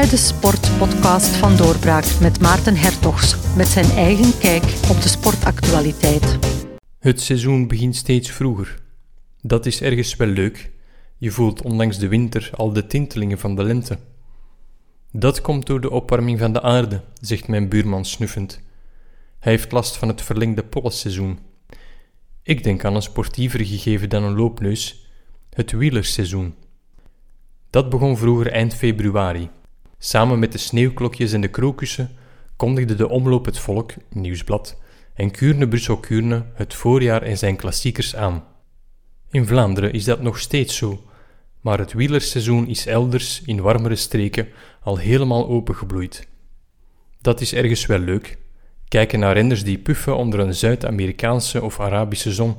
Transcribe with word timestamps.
bij 0.00 0.08
de 0.08 0.16
sportpodcast 0.16 1.36
van 1.36 1.56
Doorbraak 1.56 2.20
met 2.20 2.40
Maarten 2.40 2.76
Hertogs 2.76 3.54
met 3.56 3.66
zijn 3.66 3.90
eigen 3.90 4.38
kijk 4.38 4.62
op 4.62 5.02
de 5.02 5.08
sportactualiteit. 5.08 6.38
Het 6.98 7.20
seizoen 7.20 7.68
begint 7.68 7.96
steeds 7.96 8.30
vroeger. 8.30 8.78
Dat 9.40 9.66
is 9.66 9.82
ergens 9.82 10.16
wel 10.16 10.28
leuk. 10.28 10.70
Je 11.16 11.30
voelt 11.30 11.62
ondanks 11.62 11.98
de 11.98 12.08
winter 12.08 12.50
al 12.54 12.72
de 12.72 12.86
tintelingen 12.86 13.38
van 13.38 13.54
de 13.54 13.62
lente. 13.62 13.98
Dat 15.12 15.40
komt 15.40 15.66
door 15.66 15.80
de 15.80 15.90
opwarming 15.90 16.38
van 16.38 16.52
de 16.52 16.62
aarde, 16.62 17.02
zegt 17.20 17.48
mijn 17.48 17.68
buurman 17.68 18.04
snuffend. 18.04 18.60
Hij 19.38 19.52
heeft 19.52 19.72
last 19.72 19.96
van 19.96 20.08
het 20.08 20.22
verlengde 20.22 20.62
pollenseizoen. 20.62 21.38
Ik 22.42 22.64
denk 22.64 22.84
aan 22.84 22.94
een 22.94 23.02
sportiever 23.02 23.64
gegeven 23.64 24.08
dan 24.08 24.22
een 24.22 24.36
loopneus, 24.36 25.08
het 25.50 25.72
wielerseizoen. 25.72 26.54
Dat 27.70 27.88
begon 27.90 28.16
vroeger 28.16 28.52
eind 28.52 28.74
februari. 28.74 29.50
Samen 29.98 30.38
met 30.38 30.52
de 30.52 30.58
sneeuwklokjes 30.58 31.32
en 31.32 31.40
de 31.40 31.48
krokussen 31.48 32.10
kondigde 32.56 32.94
de 32.94 33.08
Omloop 33.08 33.44
het 33.44 33.58
Volk, 33.58 33.92
nieuwsblad, 34.10 34.80
en 35.14 35.30
Kuurne 35.30 35.68
Brussel 35.68 35.96
Kuurne 35.96 36.44
het 36.54 36.74
voorjaar 36.74 37.22
en 37.22 37.38
zijn 37.38 37.56
klassiekers 37.56 38.16
aan. 38.16 38.44
In 39.30 39.46
Vlaanderen 39.46 39.92
is 39.92 40.04
dat 40.04 40.22
nog 40.22 40.38
steeds 40.38 40.76
zo, 40.76 41.02
maar 41.60 41.78
het 41.78 41.92
wielerseizoen 41.92 42.66
is 42.68 42.86
elders, 42.86 43.42
in 43.44 43.60
warmere 43.60 43.96
streken, 43.96 44.48
al 44.80 44.96
helemaal 44.96 45.48
opengebloeid. 45.48 46.28
Dat 47.20 47.40
is 47.40 47.54
ergens 47.54 47.86
wel 47.86 47.98
leuk. 47.98 48.38
Kijken 48.88 49.18
naar 49.18 49.34
renners 49.34 49.64
die 49.64 49.78
puffen 49.78 50.16
onder 50.16 50.40
een 50.40 50.54
Zuid-Amerikaanse 50.54 51.62
of 51.62 51.80
Arabische 51.80 52.32
zon. 52.32 52.56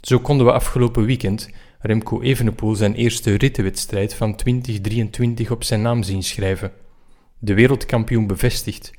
Zo 0.00 0.18
konden 0.18 0.46
we 0.46 0.52
afgelopen 0.52 1.04
weekend 1.04 1.50
Remco 1.80 2.20
Evenepoel 2.20 2.74
zijn 2.74 2.94
eerste 2.94 3.34
rittenwedstrijd 3.34 4.14
van 4.14 4.36
2023 4.36 5.50
op 5.50 5.64
zijn 5.64 5.82
naam 5.82 6.02
zien 6.02 6.22
schrijven. 6.22 6.72
De 7.38 7.54
wereldkampioen 7.54 8.26
bevestigt, 8.26 8.90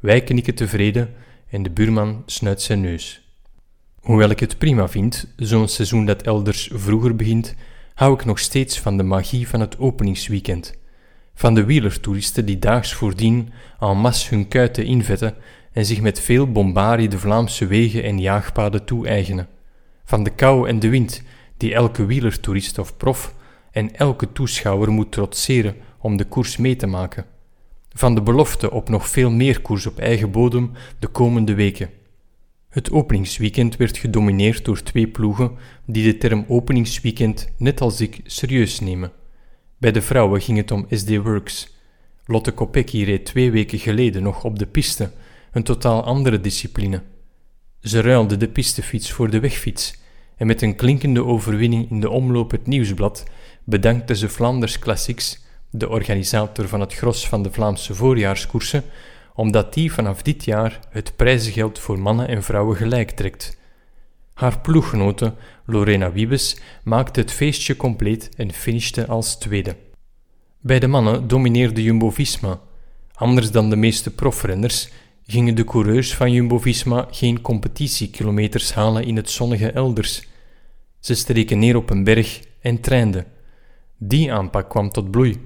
wij 0.00 0.22
knikken 0.22 0.54
tevreden 0.54 1.14
en 1.50 1.62
de 1.62 1.70
buurman 1.70 2.22
snuit 2.26 2.62
zijn 2.62 2.80
neus. 2.80 3.28
Hoewel 4.00 4.30
ik 4.30 4.40
het 4.40 4.58
prima 4.58 4.88
vind, 4.88 5.32
zo'n 5.36 5.68
seizoen 5.68 6.06
dat 6.06 6.22
elders 6.22 6.70
vroeger 6.72 7.16
begint, 7.16 7.54
hou 7.94 8.14
ik 8.14 8.24
nog 8.24 8.38
steeds 8.38 8.80
van 8.80 8.96
de 8.96 9.02
magie 9.02 9.48
van 9.48 9.60
het 9.60 9.78
openingsweekend. 9.78 10.74
Van 11.34 11.54
de 11.54 11.64
wielertoeristen 11.64 12.46
die 12.46 12.58
daags 12.58 12.94
voordien 12.94 13.52
en 13.80 13.96
masse 13.96 14.34
hun 14.34 14.48
kuiten 14.48 14.84
invetten 14.84 15.34
en 15.72 15.86
zich 15.86 16.00
met 16.00 16.20
veel 16.20 16.52
bombarie 16.52 17.08
de 17.08 17.18
Vlaamse 17.18 17.66
wegen 17.66 18.02
en 18.02 18.20
jaagpaden 18.20 18.84
toe-eigenen. 18.84 19.48
Van 20.04 20.24
de 20.24 20.30
kou 20.30 20.68
en 20.68 20.78
de 20.78 20.88
wind 20.88 21.22
die 21.56 21.74
elke 21.74 22.06
wielertoerist 22.06 22.78
of 22.78 22.96
prof 22.96 23.34
en 23.70 23.96
elke 23.96 24.32
toeschouwer 24.32 24.90
moet 24.90 25.12
trotseren 25.12 25.76
om 25.98 26.16
de 26.16 26.24
koers 26.24 26.56
mee 26.56 26.76
te 26.76 26.86
maken. 26.86 27.26
Van 27.92 28.14
de 28.14 28.22
belofte 28.22 28.70
op 28.70 28.88
nog 28.88 29.08
veel 29.08 29.30
meer 29.30 29.60
koers 29.60 29.86
op 29.86 29.98
eigen 29.98 30.30
bodem 30.30 30.72
de 30.98 31.06
komende 31.06 31.54
weken. 31.54 31.90
Het 32.68 32.90
openingsweekend 32.90 33.76
werd 33.76 33.96
gedomineerd 33.98 34.64
door 34.64 34.82
twee 34.82 35.06
ploegen 35.06 35.52
die 35.86 36.04
de 36.04 36.18
term 36.18 36.44
openingsweekend 36.48 37.52
net 37.58 37.80
als 37.80 38.00
ik 38.00 38.20
serieus 38.24 38.80
nemen. 38.80 39.12
Bij 39.78 39.92
de 39.92 40.02
vrouwen 40.02 40.40
ging 40.40 40.58
het 40.58 40.70
om 40.70 40.86
SD 40.90 41.16
Works. 41.16 41.72
Lotte 42.26 42.50
Kopecky 42.50 43.02
reed 43.02 43.24
twee 43.24 43.50
weken 43.50 43.78
geleden 43.78 44.22
nog 44.22 44.44
op 44.44 44.58
de 44.58 44.66
piste, 44.66 45.10
een 45.52 45.62
totaal 45.62 46.04
andere 46.04 46.40
discipline. 46.40 47.02
Ze 47.80 48.00
ruilde 48.00 48.36
de 48.36 48.48
pistefiets 48.48 49.10
voor 49.10 49.30
de 49.30 49.40
wegfiets 49.40 50.02
en 50.36 50.46
met 50.46 50.62
een 50.62 50.76
klinkende 50.76 51.24
overwinning 51.24 51.90
in 51.90 52.00
de 52.00 52.10
omloop 52.10 52.50
het 52.50 52.66
nieuwsblad 52.66 53.24
bedankte 53.64 54.16
ze 54.16 54.28
Flanders 54.28 54.78
Classics, 54.78 55.42
de 55.70 55.88
organisator 55.88 56.68
van 56.68 56.80
het 56.80 56.94
gros 56.94 57.28
van 57.28 57.42
de 57.42 57.52
Vlaamse 57.52 57.94
voorjaarskoersen, 57.94 58.84
omdat 59.34 59.74
die 59.74 59.92
vanaf 59.92 60.22
dit 60.22 60.44
jaar 60.44 60.80
het 60.90 61.16
prijzengeld 61.16 61.78
voor 61.78 61.98
mannen 61.98 62.28
en 62.28 62.42
vrouwen 62.42 62.76
gelijk 62.76 63.10
trekt. 63.10 63.58
Haar 64.34 64.60
ploeggenote 64.60 65.34
Lorena 65.64 66.12
Wiebes 66.12 66.56
maakte 66.84 67.20
het 67.20 67.32
feestje 67.32 67.76
compleet 67.76 68.28
en 68.36 68.52
finishte 68.52 69.06
als 69.06 69.38
tweede. 69.38 69.76
Bij 70.60 70.78
de 70.78 70.86
mannen 70.86 71.28
domineerde 71.28 71.82
Jumbo-Visma. 71.82 72.60
Anders 73.14 73.50
dan 73.50 73.70
de 73.70 73.76
meeste 73.76 74.10
profrenners 74.10 74.88
gingen 75.26 75.54
de 75.54 75.64
coureurs 75.64 76.14
van 76.14 76.32
Jumbo-Visma 76.32 77.08
geen 77.10 77.40
competitiekilometers 77.40 78.74
halen 78.74 79.04
in 79.04 79.16
het 79.16 79.30
zonnige 79.30 79.70
elders. 79.70 80.28
Ze 81.00 81.14
streken 81.14 81.58
neer 81.58 81.76
op 81.76 81.90
een 81.90 82.04
berg 82.04 82.42
en 82.60 82.80
trainden. 82.80 83.26
Die 83.98 84.32
aanpak 84.32 84.70
kwam 84.70 84.90
tot 84.90 85.10
bloei. 85.10 85.40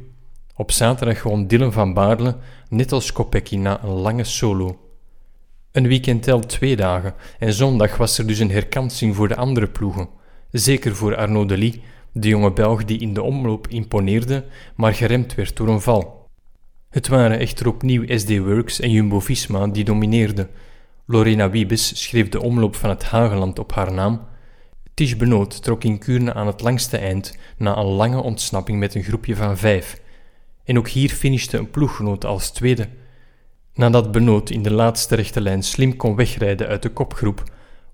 Op 0.56 0.70
zaterdag 0.72 1.22
won 1.22 1.46
Dylan 1.46 1.72
van 1.72 1.94
Baarle, 1.94 2.36
net 2.68 2.92
als 2.92 3.12
Kopecky, 3.12 3.56
na 3.56 3.82
een 3.82 3.90
lange 3.90 4.24
solo. 4.24 4.78
Een 5.72 5.88
weekend 5.88 6.22
telt 6.22 6.48
twee 6.48 6.76
dagen 6.76 7.14
en 7.38 7.52
zondag 7.52 7.96
was 7.96 8.18
er 8.18 8.26
dus 8.26 8.38
een 8.38 8.50
herkansing 8.50 9.16
voor 9.16 9.28
de 9.28 9.36
andere 9.36 9.68
ploegen. 9.68 10.08
Zeker 10.50 10.96
voor 10.96 11.16
Arnaud 11.16 11.48
Delis, 11.48 11.78
de 12.12 12.28
jonge 12.28 12.52
Belg 12.52 12.84
die 12.84 12.98
in 12.98 13.14
de 13.14 13.22
omloop 13.22 13.66
imponeerde, 13.68 14.44
maar 14.76 14.94
geremd 14.94 15.34
werd 15.34 15.56
door 15.56 15.68
een 15.68 15.80
val. 15.80 16.17
Het 16.88 17.08
waren 17.08 17.38
echter 17.38 17.68
opnieuw 17.68 18.18
SD 18.18 18.38
Works 18.38 18.80
en 18.80 18.90
Jumbo-Visma 18.90 19.66
die 19.66 19.84
domineerden. 19.84 20.48
Lorena 21.06 21.50
Wiebes 21.50 22.02
schreef 22.02 22.28
de 22.28 22.42
omloop 22.42 22.76
van 22.76 22.90
het 22.90 23.04
Hageland 23.04 23.58
op 23.58 23.72
haar 23.72 23.92
naam. 23.92 24.26
Tish 24.94 25.14
Benoot 25.14 25.62
trok 25.62 25.84
in 25.84 25.98
Kuurne 25.98 26.34
aan 26.34 26.46
het 26.46 26.60
langste 26.60 26.96
eind 26.96 27.38
na 27.56 27.76
een 27.76 27.86
lange 27.86 28.22
ontsnapping 28.22 28.78
met 28.78 28.94
een 28.94 29.02
groepje 29.02 29.36
van 29.36 29.58
vijf. 29.58 30.00
En 30.64 30.78
ook 30.78 30.88
hier 30.88 31.10
finishte 31.10 31.58
een 31.58 31.70
ploeggenoot 31.70 32.24
als 32.24 32.50
tweede. 32.50 32.88
Nadat 33.74 34.12
Benoot 34.12 34.50
in 34.50 34.62
de 34.62 34.72
laatste 34.72 35.14
rechte 35.14 35.40
lijn 35.40 35.62
slim 35.62 35.96
kon 35.96 36.16
wegrijden 36.16 36.66
uit 36.66 36.82
de 36.82 36.88
kopgroep, 36.88 37.42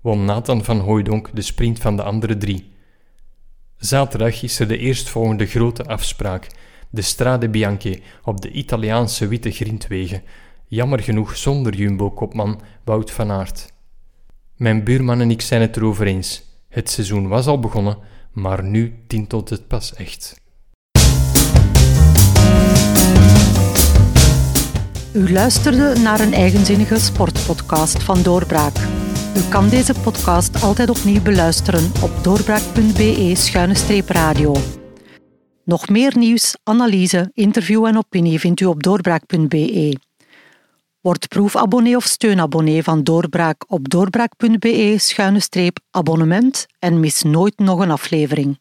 won 0.01 0.25
Nathan 0.25 0.63
van 0.63 0.79
Hooydonk 0.79 1.29
de 1.33 1.41
sprint 1.41 1.79
van 1.79 1.95
de 1.95 2.03
andere 2.03 2.37
drie. 2.37 2.71
Zaterdag 3.77 4.43
is 4.43 4.59
er 4.59 4.67
de 4.67 4.77
eerstvolgende 4.77 5.45
grote 5.45 5.83
afspraak 5.83 6.47
de 6.89 7.01
Strade 7.01 7.49
Bianche 7.49 8.01
op 8.23 8.41
de 8.41 8.51
Italiaanse 8.51 9.27
witte 9.27 9.51
grindwegen, 9.51 10.23
jammer 10.67 10.99
genoeg 10.99 11.37
zonder 11.37 11.75
jumbo-kopman 11.75 12.61
Wout 12.83 13.11
van 13.11 13.31
Aert. 13.31 13.73
Mijn 14.55 14.83
buurman 14.83 15.21
en 15.21 15.31
ik 15.31 15.41
zijn 15.41 15.61
het 15.61 15.77
erover 15.77 16.07
eens. 16.07 16.43
Het 16.69 16.89
seizoen 16.89 17.27
was 17.27 17.47
al 17.47 17.59
begonnen, 17.59 17.97
maar 18.31 18.63
nu 18.63 18.93
tintelt 19.07 19.49
het 19.49 19.67
pas 19.67 19.93
echt. 19.93 20.43
U 25.13 25.31
luisterde 25.31 25.99
naar 25.99 26.19
een 26.19 26.33
eigenzinnige 26.33 26.99
sportpodcast 26.99 28.03
van 28.03 28.23
Doorbraak. 28.23 28.75
U 29.37 29.41
kan 29.49 29.69
deze 29.69 29.93
podcast 30.03 30.63
altijd 30.63 30.89
opnieuw 30.89 31.21
beluisteren 31.21 31.91
op 32.01 32.23
doorbraak.be-radio. 32.23 34.53
Nog 35.65 35.89
meer 35.89 36.17
nieuws, 36.17 36.55
analyse, 36.63 37.31
interview 37.33 37.85
en 37.85 37.97
opinie 37.97 38.39
vindt 38.39 38.61
u 38.61 38.65
op 38.65 38.83
doorbraak.be. 38.83 39.97
Word 41.01 41.27
proefabonnee 41.27 41.95
of 41.95 42.03
steunabonnee 42.03 42.83
van 42.83 43.03
Doorbraak 43.03 43.65
op 43.67 43.89
doorbraak.be-abonnement 43.89 46.65
en 46.79 46.99
mis 46.99 47.23
nooit 47.23 47.59
nog 47.59 47.79
een 47.79 47.91
aflevering. 47.91 48.59